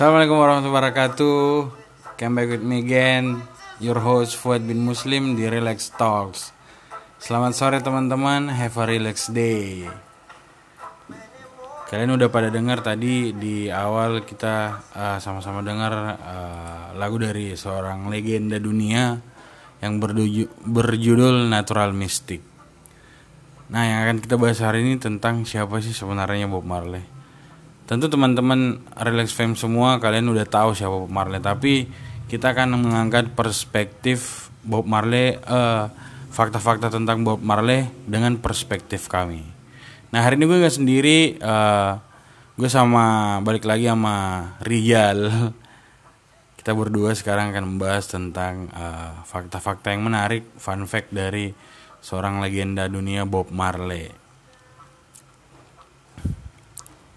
[0.00, 1.44] Assalamualaikum warahmatullahi wabarakatuh.
[2.16, 3.44] Come back with me again,
[3.84, 6.56] your host Fuad bin Muslim di Relax Talks.
[7.20, 9.84] Selamat sore teman-teman, have a relax day.
[11.92, 18.08] Kalian udah pada dengar tadi di awal kita uh, sama-sama dengar uh, lagu dari seorang
[18.08, 19.20] legenda dunia
[19.84, 22.40] yang berduju- berjudul Natural Mystic.
[23.68, 27.19] Nah, yang akan kita bahas hari ini tentang siapa sih sebenarnya Bob Marley.
[27.90, 31.90] Tentu teman-teman Relax Fam semua kalian udah tahu siapa Bob Marley, tapi
[32.30, 35.84] kita akan mengangkat perspektif Bob Marley eh,
[36.30, 39.42] fakta-fakta tentang Bob Marley dengan perspektif kami.
[40.14, 41.92] Nah, hari ini gue gak sendiri eh,
[42.54, 45.26] gue sama balik lagi sama Rijal.
[46.62, 51.50] Kita berdua sekarang akan membahas tentang eh, fakta-fakta yang menarik, fun fact dari
[51.98, 54.29] seorang legenda dunia Bob Marley.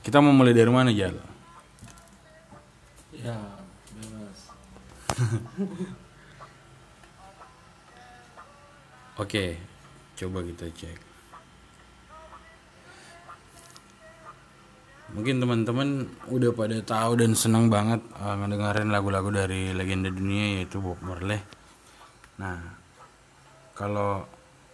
[0.04, 1.16] Kita mau mulai dari mana, Jal?
[3.16, 3.40] Ya,
[3.96, 4.40] bebas.
[9.24, 9.56] Oke,
[10.20, 11.00] coba kita cek.
[15.16, 20.84] Mungkin teman-teman udah pada tahu dan senang banget uh, ngedengerin lagu-lagu dari legenda dunia yaitu
[20.84, 21.40] Bob Marley.
[22.44, 22.60] Nah,
[23.72, 24.28] kalau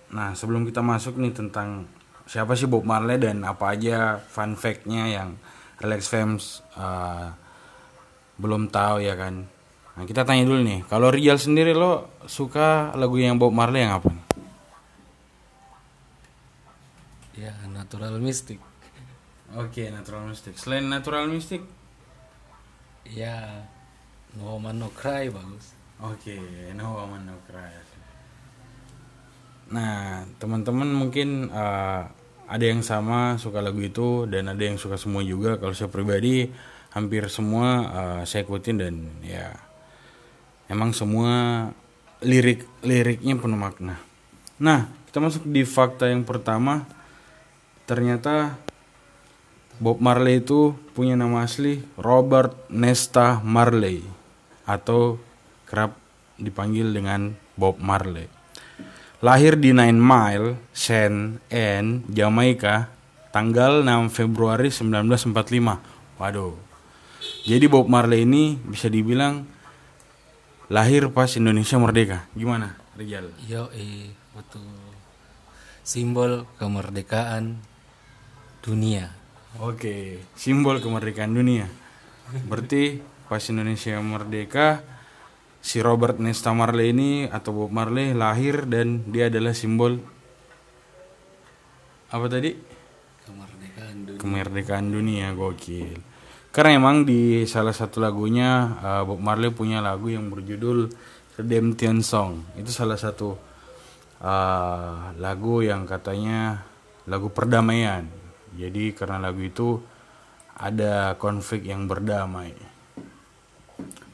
[0.10, 1.86] nah sebelum kita masuk nih tentang
[2.30, 5.30] siapa sih Bob Marley dan apa aja fun fact-nya yang
[5.82, 7.34] Relax Fans uh,
[8.38, 9.50] belum tahu ya kan.
[9.98, 13.98] Nah, kita tanya dulu nih, kalau Rijal sendiri lo suka lagu yang Bob Marley yang
[14.00, 14.14] apa?
[17.36, 18.60] Ya, natural mystic.
[19.58, 20.62] Oke, Natural Mystic.
[20.62, 21.66] Selain Natural Mystic,
[23.10, 23.66] Ya,
[24.38, 25.74] no woman no cry bagus.
[25.98, 26.38] oke,
[26.78, 27.74] No Woman No Cry.
[29.74, 32.06] Nah, teman-teman mungkin uh,
[32.50, 35.62] ada yang sama suka lagu itu dan ada yang suka semua juga.
[35.62, 36.50] Kalau saya pribadi
[36.90, 39.54] hampir semua uh, saya ikutin dan ya
[40.66, 41.70] emang semua
[42.26, 44.02] lirik liriknya penuh makna.
[44.58, 46.90] Nah, kita masuk di fakta yang pertama.
[47.86, 48.58] Ternyata
[49.78, 54.04] Bob Marley itu punya nama asli Robert Nesta Marley
[54.68, 55.22] atau
[55.70, 55.98] kerap
[56.38, 58.39] dipanggil dengan Bob Marley.
[59.20, 62.88] Lahir di Nine Mile, Saint Anne, Jamaika,
[63.36, 66.16] tanggal 6 Februari 1945.
[66.16, 66.56] Waduh.
[67.44, 69.44] Jadi Bob Marley ini bisa dibilang
[70.72, 72.32] lahir pas Indonesia merdeka.
[72.32, 73.36] Gimana, Rijal?
[73.44, 74.64] Yo, eh, betul.
[75.84, 77.60] Simbol kemerdekaan
[78.64, 79.12] dunia.
[79.60, 81.68] Oke, simbol kemerdekaan dunia.
[82.48, 84.80] Berarti pas Indonesia merdeka,
[85.60, 90.00] si Robert Nesta Marley ini atau Bob Marley lahir dan dia adalah simbol
[92.10, 92.58] apa tadi?
[93.28, 94.18] Kemerdekaan dunia.
[94.18, 95.94] Kemerdekaan dunia, gokil.
[96.50, 100.90] Karena emang di salah satu lagunya uh, Bob Marley punya lagu yang berjudul
[101.38, 102.50] Redemption Song.
[102.58, 103.38] Itu salah satu
[104.26, 106.66] uh, lagu yang katanya
[107.06, 108.10] lagu perdamaian.
[108.58, 109.78] Jadi karena lagu itu
[110.58, 112.58] ada konflik yang berdamai.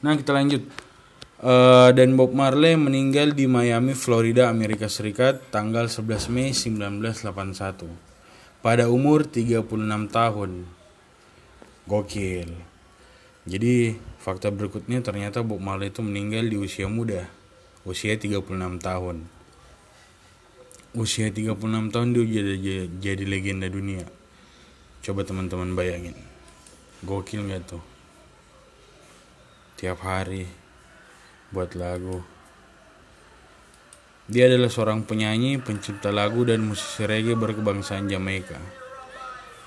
[0.04, 0.62] Nah kita lanjut.
[1.36, 7.92] Eh, dan Bob Marley meninggal di Miami, Florida, Amerika Serikat tanggal 11 Mei 1981
[8.64, 10.64] pada umur 36 tahun.
[11.84, 12.50] Gokil.
[13.44, 17.28] Jadi fakta berikutnya ternyata Bob Marley itu meninggal di usia muda,
[17.84, 19.28] usia 36 tahun.
[20.96, 24.08] Usia 36 tahun dia jadi, jadi, legenda dunia.
[25.04, 26.16] Coba teman-teman bayangin.
[27.04, 27.84] Gokil nggak tuh?
[29.76, 30.65] Tiap hari
[31.50, 32.22] buat lagu.
[34.26, 38.58] Dia adalah seorang penyanyi, pencipta lagu dan musisi reggae berkebangsaan Jamaika.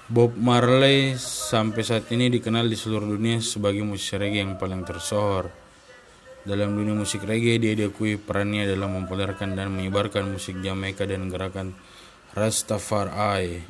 [0.10, 5.48] Bob Marley sampai saat ini dikenal di seluruh dunia sebagai musisi reggae yang paling tersohor.
[6.44, 11.78] Dalam dunia musik reggae, dia diakui perannya dalam mempopulerkan dan menyebarkan musik Jamaika dan gerakan
[12.36, 13.64] Rastafari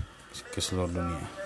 [0.50, 1.39] ke seluruh dunia.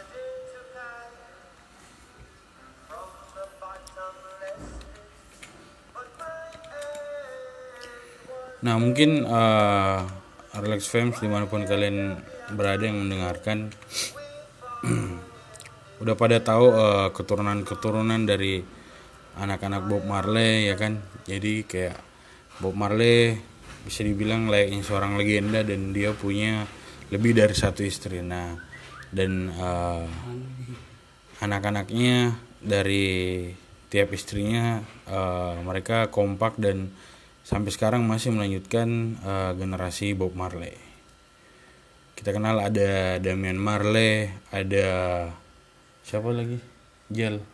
[8.64, 10.08] Nah mungkin uh,
[10.56, 12.16] Relax Fams di mana pun kalian
[12.56, 13.76] berada yang mendengarkan
[16.02, 18.64] udah pada tahu uh, keturunan-keturunan dari
[19.36, 21.04] anak-anak Bob Marley ya kan?
[21.28, 22.00] Jadi kayak
[22.64, 23.36] Bob Marley
[23.84, 26.64] bisa dibilang layaknya seorang legenda dan dia punya
[27.12, 28.24] lebih dari satu istri.
[28.24, 28.56] Nah
[29.12, 30.08] dan uh,
[31.44, 33.46] anak-anaknya dari
[33.92, 34.80] tiap istrinya
[35.12, 36.90] uh, mereka kompak dan
[37.44, 40.76] sampai sekarang masih melanjutkan uh, generasi Bob Marley.
[42.16, 44.88] Kita kenal ada Damian Marley, ada
[46.08, 46.58] siapa lagi?
[47.12, 47.54] Jel.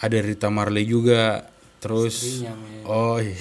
[0.00, 1.48] ada Rita Marley juga
[1.80, 2.52] terus Istrinya,
[2.88, 3.36] oh iya.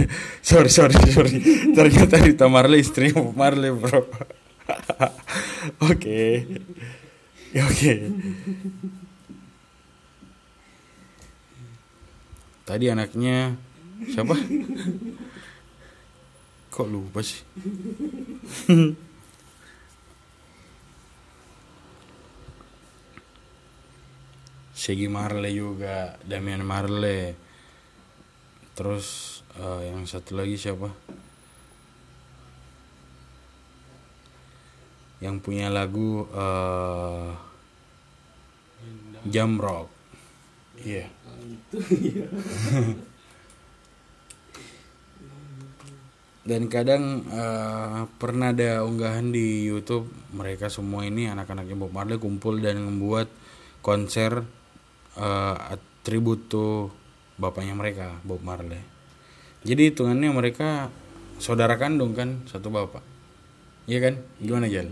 [0.48, 1.32] sorry sorry sorry
[1.76, 4.04] ternyata Rita Marley istri Bob Marley bro
[5.90, 6.22] oke
[7.56, 7.92] oke
[12.70, 13.58] tadi anaknya
[14.06, 14.38] siapa
[16.70, 17.42] kok lupa sih
[24.80, 27.36] Shaggy Marley juga, Damian Marley.
[28.72, 30.88] Terus eh, yang satu lagi siapa?
[35.20, 37.28] Yang punya lagu eh
[39.28, 39.99] Jam Rock.
[40.80, 41.06] Iya.
[46.40, 52.58] Dan kadang eh, pernah ada unggahan di YouTube mereka semua ini anak-anaknya Bob Marley kumpul
[52.64, 53.28] dan membuat
[53.84, 54.42] konser
[55.20, 56.88] eh tribute to
[57.36, 58.80] bapaknya mereka Bob Marley.
[59.60, 60.88] Jadi hitungannya mereka
[61.36, 63.04] saudara kandung kan satu bapak.
[63.84, 64.14] Iya kan?
[64.40, 64.88] Gimana Jal?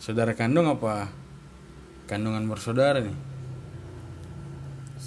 [0.00, 1.12] Saudara kandung apa?
[2.08, 3.16] Kandungan bersaudara nih.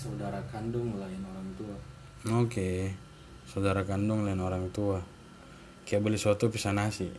[0.03, 1.75] Saudara kandung lain orang tua
[2.23, 2.87] Oke.
[3.43, 5.03] Saudara kandung lain orang tua.
[5.83, 7.11] Kayak beli soto pisah nasi.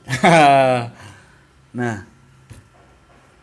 [1.78, 2.08] nah.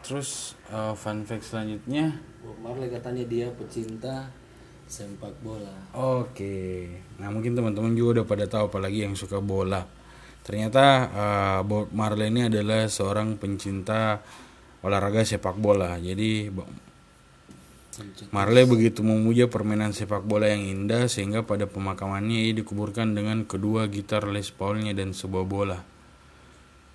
[0.02, 4.34] Terus eh, fun fact selanjutnya Bob Marley katanya dia pecinta
[4.90, 9.86] sepak bola Oke, nah mungkin teman-teman juga udah pada tahu apalagi yang suka bola.
[10.42, 14.26] Ternyata eh, Bob Marley ini adalah seorang pencinta
[14.82, 16.02] olahraga sepak bola.
[16.02, 16.50] Jadi
[18.32, 23.92] Marley begitu memuja permainan sepak bola yang indah sehingga pada pemakamannya ia dikuburkan dengan kedua
[23.92, 25.80] gitar Les Paulnya dan sebuah bola.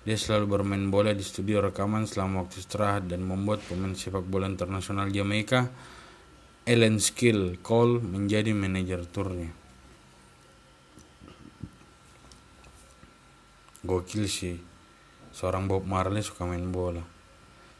[0.07, 4.47] Dia selalu bermain bola di studio rekaman selama waktu istirahat dan membuat pemain sepak bola
[4.47, 5.67] internasional Jamaika
[6.63, 9.51] Ellen Skill Cole menjadi manajer turnya.
[13.83, 14.57] Gokil sih.
[15.35, 17.03] Seorang Bob Marley suka main bola.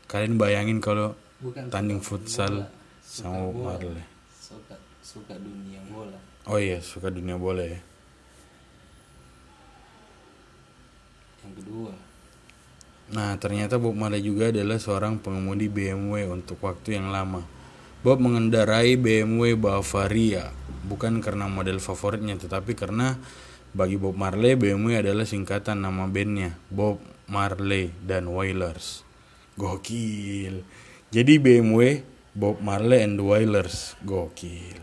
[0.07, 2.71] Kalian bayangin kalau bukan tanding futsal bola,
[3.07, 3.79] sama Bob bola.
[3.79, 4.05] Marley.
[4.35, 7.79] suka suka dunia bola Oh iya, suka dunia bola ya.
[11.43, 11.95] yang kedua
[13.07, 17.39] Nah, ternyata Bob Marley juga adalah seorang pengemudi BMW untuk waktu yang lama.
[18.03, 20.51] Bob mengendarai BMW Bavaria
[20.83, 23.15] bukan karena model favoritnya, tetapi karena
[23.71, 26.99] bagi Bob Marley BMW adalah singkatan nama bandnya Bob
[27.31, 29.07] Marley dan Wailers.
[29.55, 30.67] Gokil.
[31.07, 32.03] Jadi BMW
[32.37, 33.97] Bob Marley and the Wailers.
[34.05, 34.77] Gokil.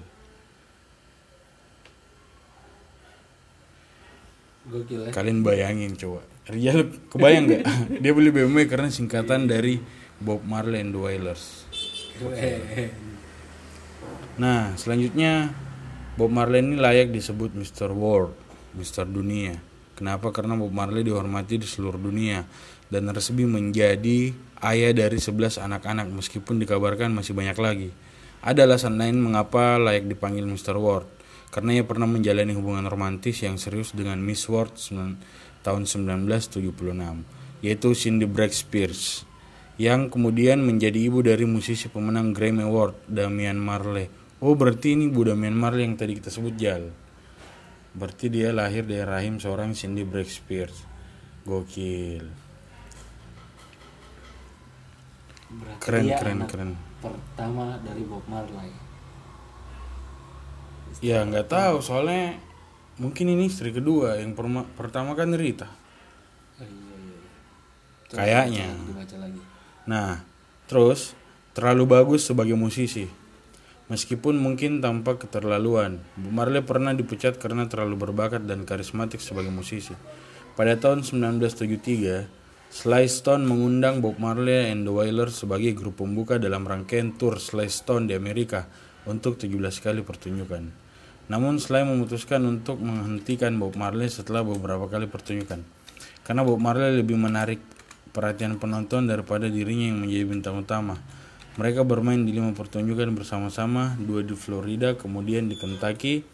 [4.64, 6.26] gokil ya Kalian bayangin coba.
[6.50, 7.62] Rijal kebayang nggak?
[8.02, 9.78] Dia beli BMW karena singkatan dari
[10.18, 11.62] Bob Marley and the Wailers.
[14.34, 15.54] Nah, selanjutnya
[16.18, 17.94] Bob Marley ini layak disebut Mr.
[17.94, 18.34] World,
[18.74, 19.06] Mr.
[19.06, 19.54] Dunia.
[19.94, 20.34] Kenapa?
[20.34, 22.42] Karena Bob Marley dihormati di seluruh dunia
[22.88, 24.32] dan resmi menjadi
[24.64, 27.90] ayah dari 11 anak-anak meskipun dikabarkan masih banyak lagi.
[28.44, 30.76] Ada alasan lain mengapa layak dipanggil Mr.
[30.76, 31.08] World.
[31.48, 37.24] Karena ia pernah menjalani hubungan romantis yang serius dengan Miss sembilan- tahun 1976,
[37.64, 39.24] yaitu Cindy Bragg Spears
[39.80, 44.06] yang kemudian menjadi ibu dari musisi pemenang Grammy Award Damian Marley.
[44.38, 46.92] Oh berarti ini Bu Damian Marley yang tadi kita sebut Jal.
[47.96, 50.86] Berarti dia lahir dari rahim seorang Cindy Bragg Spears.
[51.42, 52.43] Gokil.
[55.54, 56.70] Berarti Keren dia keren anak keren.
[56.98, 58.70] pertama dari Bob Marley
[60.98, 62.38] Ya nggak tahu soalnya
[62.96, 65.66] mungkin ini istri kedua yang perma- pertama kan Rita.
[65.66, 65.74] oh,
[66.60, 67.18] iya, iya, iya.
[68.06, 68.66] Coba Kayaknya.
[68.80, 69.40] dibaca lagi,
[69.84, 70.10] Nah,
[70.64, 71.12] terus
[71.52, 73.10] terlalu bagus sebagai musisi.
[73.84, 79.92] Meskipun mungkin tampak keterlaluan, Bob Marley pernah dipecat karena terlalu berbakat dan karismatik sebagai musisi.
[80.54, 82.24] Pada tahun 1973,
[82.72, 87.68] Sly Stone mengundang Bob Marley and the Wailers sebagai grup pembuka dalam rangkaian tour Sly
[87.68, 88.68] Stone di Amerika
[89.04, 90.70] untuk 17 kali pertunjukan.
[91.28, 95.60] Namun Sly memutuskan untuk menghentikan Bob Marley setelah beberapa kali pertunjukan.
[96.24, 97.60] Karena Bob Marley lebih menarik
[98.14, 100.96] perhatian penonton daripada dirinya yang menjadi bintang utama.
[101.54, 106.26] Mereka bermain di lima pertunjukan bersama-sama, dua di Florida, kemudian di Kentucky,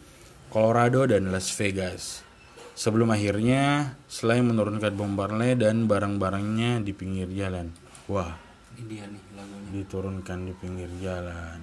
[0.49, 2.30] Colorado, dan Las Vegas.
[2.71, 7.69] Sebelum akhirnya, selain menurunkan bom Marley dan barang-barangnya di pinggir jalan.
[8.07, 8.33] Wah,
[8.79, 11.59] ini dia nih lagunya diturunkan di pinggir jalan.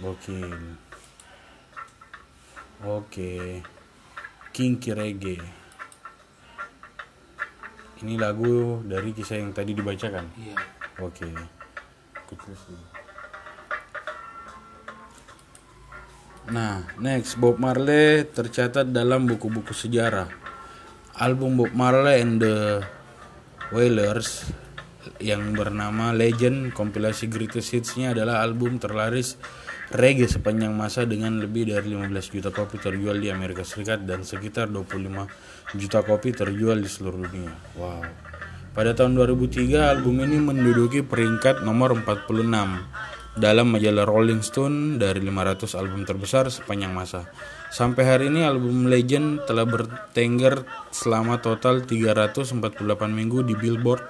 [0.00, 0.60] Gokil.
[2.84, 3.60] Oke.
[4.50, 5.38] Kinky Reggae.
[8.00, 10.24] Ini lagu dari kisah yang tadi dibacakan.
[10.40, 10.56] iya
[10.98, 11.28] Oke.
[12.26, 12.56] Kecil
[16.50, 20.26] Nah, next Bob Marley tercatat dalam buku-buku sejarah.
[21.14, 22.82] Album Bob Marley and the
[23.70, 24.50] Wailers
[25.22, 29.38] yang bernama Legend kompilasi greatest hits-nya adalah album terlaris
[29.94, 34.74] reggae sepanjang masa dengan lebih dari 15 juta kopi terjual di Amerika Serikat dan sekitar
[34.74, 37.54] 25 juta kopi terjual di seluruh dunia.
[37.78, 38.02] Wow.
[38.74, 42.26] Pada tahun 2003 album ini menduduki peringkat nomor 46
[43.38, 47.30] dalam majalah Rolling Stone dari 500 album terbesar sepanjang masa.
[47.70, 52.58] Sampai hari ini album Legend telah bertengger selama total 348
[53.06, 54.02] minggu di Billboard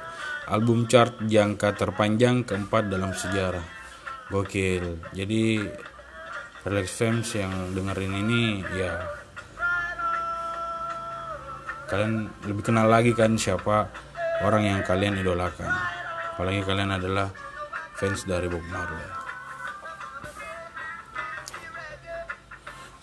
[0.48, 3.62] album chart jangka terpanjang keempat dalam sejarah.
[4.32, 5.12] Gokil.
[5.12, 5.60] Jadi
[6.64, 9.00] Relax Fans yang dengerin ini ya
[11.90, 13.90] kalian lebih kenal lagi kan siapa
[14.46, 15.68] orang yang kalian idolakan.
[16.36, 17.49] Apalagi kalian adalah
[18.00, 19.12] fans dari Bob Marley.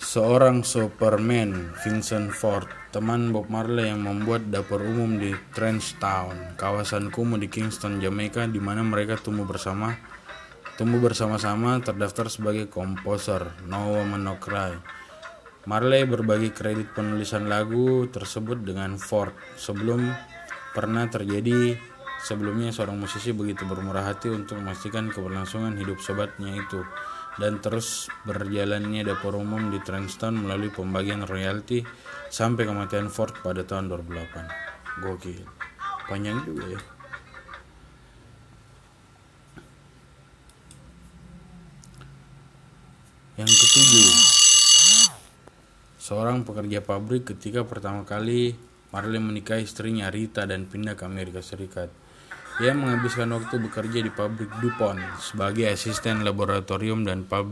[0.01, 7.13] Seorang Superman, Vincent Ford, teman Bob Marley yang membuat dapur umum di Trench Town, kawasan
[7.13, 9.93] kumuh di Kingston, Jamaika, di mana mereka tumbuh bersama,
[10.81, 14.73] tumbuh bersama-sama terdaftar sebagai komposer No Woman No Cry.
[15.69, 20.09] Marley berbagi kredit penulisan lagu tersebut dengan Ford sebelum
[20.73, 21.77] pernah terjadi
[22.21, 26.81] sebelumnya seorang musisi begitu bermurah hati untuk memastikan keberlangsungan hidup sobatnya itu
[27.37, 31.85] dan terus berjalannya dapur umum di Trenton melalui pembagian royalti
[32.33, 35.05] sampai kematian Ford pada tahun 2008.
[35.05, 35.45] Gokil.
[36.09, 36.81] Panjang juga ya.
[43.37, 44.09] Yang ketujuh.
[46.01, 48.57] Seorang pekerja pabrik ketika pertama kali
[48.89, 51.91] Marley menikahi istrinya Rita dan pindah ke Amerika Serikat.
[52.57, 57.45] Ia menghabiskan waktu bekerja di pabrik DuPont sebagai asisten laboratorium dan pab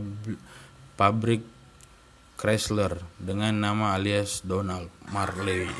[0.98, 1.46] pabrik
[2.34, 5.70] Chrysler dengan nama alias Donald Marley.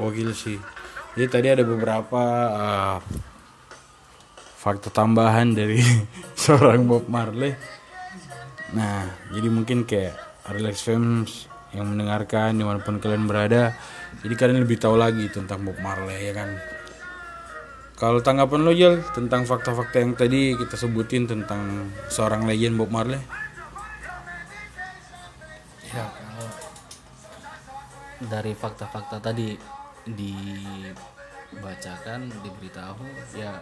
[0.00, 0.56] Gokil sih.
[1.12, 2.22] Jadi tadi ada beberapa
[2.56, 2.98] uh,
[4.58, 5.76] fakta tambahan dari
[6.42, 7.52] seorang Bob Marley.
[8.72, 10.16] Nah, jadi mungkin kayak
[10.48, 11.44] Relax Films
[11.76, 13.76] yang mendengarkan di mana pun kalian berada
[14.18, 16.50] jadi kalian lebih tahu lagi tentang Bob Marley ya kan?
[17.98, 23.18] Kalau tanggapan lo Jal tentang fakta-fakta yang tadi kita sebutin tentang seorang legend Bob Marley?
[25.90, 26.48] Ya kalau
[28.22, 29.58] dari fakta-fakta tadi
[30.06, 31.00] dibacakan
[32.42, 33.02] diberitahu
[33.34, 33.58] ya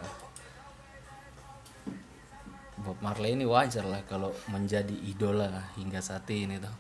[2.76, 6.76] Bob Marley ini wajar lah kalau menjadi idola hingga saat ini tuh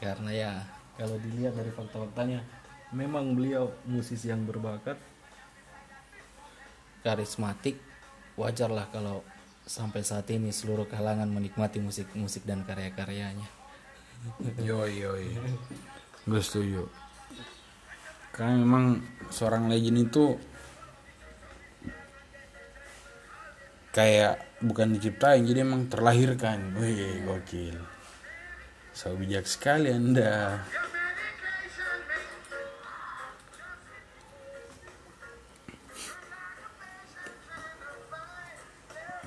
[0.00, 2.42] karena ya kalau dilihat dari fakta-faktanya
[2.90, 4.98] memang beliau musisi yang berbakat.
[7.06, 7.78] Karismatik
[8.34, 9.22] wajarlah kalau
[9.62, 13.46] sampai saat ini seluruh kalangan menikmati musik-musik dan karya-karyanya.
[14.58, 15.14] Yo yo
[16.26, 16.90] gue setuju.
[18.34, 19.00] Karena memang
[19.30, 20.34] seorang legend itu
[23.94, 26.74] kayak bukan diciptain jadi emang terlahirkan.
[26.74, 27.78] Wih gokil.
[28.94, 30.66] So bijak sekali Anda.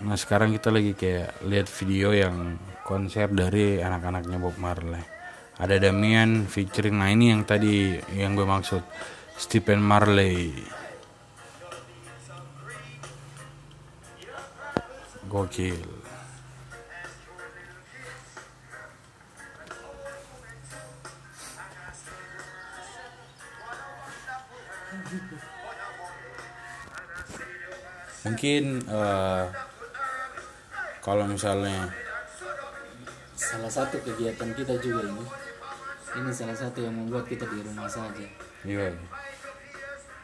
[0.01, 5.05] Nah sekarang kita lagi kayak lihat video yang konser dari anak-anaknya Bob Marley.
[5.61, 8.81] Ada Damian featuring, nah ini yang tadi yang gue maksud,
[9.37, 10.57] Stephen Marley.
[15.29, 15.85] Gokil.
[28.21, 29.49] mungkin uh,
[31.01, 31.89] kalau misalnya
[33.33, 35.25] salah satu kegiatan kita juga ini.
[36.11, 38.27] Ini salah satu yang membuat kita di rumah saja.
[38.67, 38.93] Iya.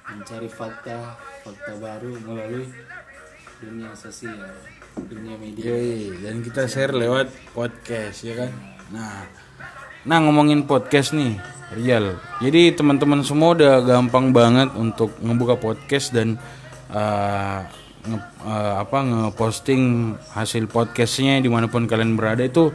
[0.07, 2.69] Mencari fakta fakta baru melalui
[3.57, 4.37] dunia sosial
[5.05, 5.73] dunia media.
[5.73, 8.51] Yoi, dan kita share lewat podcast ya kan?
[8.93, 9.25] Nah
[10.07, 11.35] nah ngomongin podcast nih
[11.67, 12.15] Rial.
[12.39, 16.39] Jadi teman-teman semua udah gampang banget untuk ngebuka podcast dan
[16.87, 17.67] uh,
[18.07, 22.71] nge, uh, apa ngeposting hasil podcastnya di mana pun kalian berada itu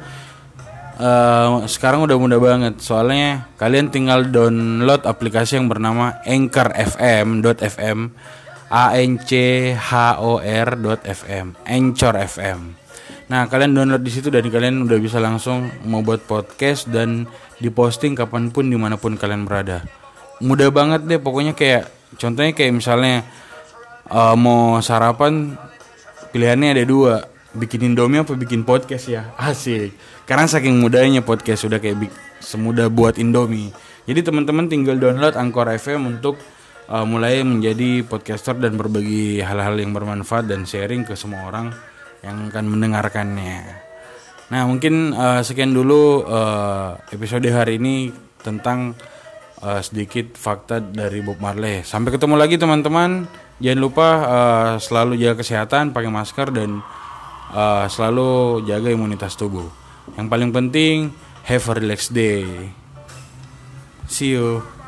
[1.00, 2.74] uh, sekarang udah mudah banget.
[2.84, 8.12] Soalnya kalian tinggal download aplikasi yang bernama Anchor FM .fm
[8.72, 9.30] a n c
[9.76, 10.68] h o r
[11.04, 12.60] .fm Anchor FM
[13.28, 17.24] nah kalian download di situ dan kalian udah bisa langsung mau buat podcast dan
[17.64, 19.88] diposting kapan pun di mana pun kalian berada.
[20.44, 21.88] Mudah banget deh pokoknya kayak
[22.20, 23.24] contohnya kayak misalnya
[24.12, 25.56] uh, mau sarapan
[26.30, 27.14] pilihannya ada dua.
[27.52, 29.32] Bikin Indomie apa bikin podcast ya?
[29.40, 29.92] Asik.
[30.28, 32.08] Karena saking mudahnya podcast sudah kayak
[32.40, 33.72] semudah buat Indomie.
[34.08, 36.40] Jadi teman-teman tinggal download Anchor FM untuk
[36.88, 41.70] uh, mulai menjadi podcaster dan berbagi hal-hal yang bermanfaat dan sharing ke semua orang
[42.24, 43.62] yang akan mendengarkannya.
[44.48, 48.10] Nah mungkin uh, sekian dulu uh, episode hari ini
[48.42, 48.96] tentang
[49.62, 51.86] uh, sedikit fakta dari Bob Marley.
[51.86, 53.28] Sampai ketemu lagi teman-teman
[53.62, 56.82] jangan lupa uh, selalu jaga kesehatan pakai masker dan
[57.54, 59.70] uh, selalu jaga imunitas tubuh.
[60.18, 60.96] Yang paling penting,
[61.46, 62.74] have a relaxed day.
[64.10, 64.81] See you.